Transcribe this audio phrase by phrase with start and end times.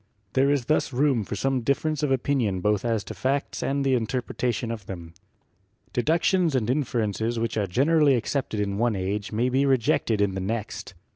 [0.33, 3.93] There is thus room for some difference of opinion both as to facts and the
[3.93, 5.13] interpreta tion of them.
[5.93, 10.33] Deductions and inferences which are gener ally accepted in one age may be rejected in
[10.33, 10.95] the next.